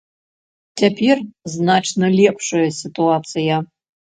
Цяпер 0.81 1.17
значна 1.57 2.05
лепшая 2.17 2.65
сітуацыя. 2.81 3.63